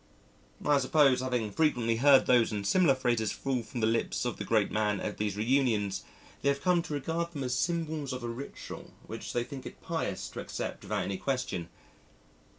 [0.65, 4.43] I suppose, having frequently heard these and similar phrases fall from the lips of the
[4.43, 6.03] great man at these reunions,
[6.41, 9.79] they have come to regard them as symbols of a ritual which they think it
[9.79, 11.69] pious to accept without any question.